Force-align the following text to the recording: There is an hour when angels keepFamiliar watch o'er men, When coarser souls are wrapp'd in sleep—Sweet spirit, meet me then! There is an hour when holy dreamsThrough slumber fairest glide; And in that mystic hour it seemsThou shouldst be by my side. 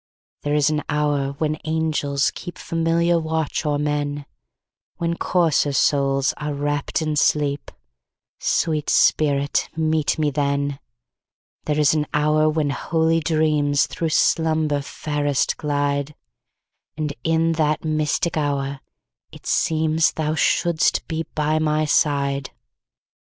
There 0.41 0.55
is 0.55 0.71
an 0.71 0.81
hour 0.89 1.33
when 1.33 1.59
angels 1.63 2.31
keepFamiliar 2.31 3.21
watch 3.21 3.67
o'er 3.67 3.77
men, 3.77 4.25
When 4.97 5.15
coarser 5.15 5.73
souls 5.73 6.33
are 6.37 6.55
wrapp'd 6.55 7.03
in 7.03 7.15
sleep—Sweet 7.15 8.89
spirit, 8.89 9.69
meet 9.75 10.17
me 10.17 10.31
then! 10.31 10.79
There 11.65 11.79
is 11.79 11.93
an 11.93 12.07
hour 12.15 12.49
when 12.49 12.71
holy 12.71 13.19
dreamsThrough 13.21 14.11
slumber 14.11 14.81
fairest 14.81 15.57
glide; 15.57 16.15
And 16.97 17.13
in 17.23 17.51
that 17.51 17.85
mystic 17.85 18.35
hour 18.37 18.79
it 19.31 19.43
seemsThou 19.43 20.35
shouldst 20.35 21.07
be 21.07 21.27
by 21.35 21.59
my 21.59 21.85
side. 21.85 22.49